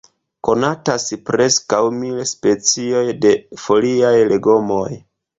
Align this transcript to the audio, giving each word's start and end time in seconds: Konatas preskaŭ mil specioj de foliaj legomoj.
Konatas 0.47 1.03
preskaŭ 1.29 1.81
mil 1.97 2.17
specioj 2.29 3.03
de 3.25 3.33
foliaj 3.65 4.15
legomoj. 4.31 4.89